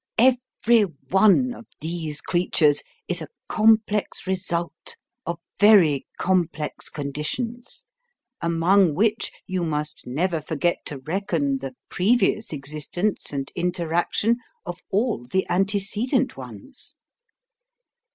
[0.17, 7.85] Every one of these creatures is a complex result of very complex conditions,
[8.41, 15.27] among which you must never forget to reckon the previous existence and interaction of all
[15.27, 16.95] the antecedent ones.